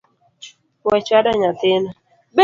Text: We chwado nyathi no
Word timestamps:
We 0.89 0.97
chwado 1.07 1.31
nyathi 1.39 1.71
no 1.81 1.91